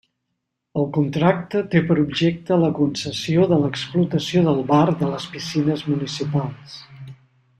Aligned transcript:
El 0.83 0.87
contracte 0.95 1.59
té 1.73 1.81
per 1.89 1.97
objecte 2.03 2.57
la 2.61 2.71
concessió 2.79 3.45
de 3.53 3.61
l'explotació 3.65 4.43
del 4.49 4.65
bar 4.73 4.83
de 5.03 5.13
les 5.13 5.31
piscines 5.35 5.85
municipals. 5.93 6.79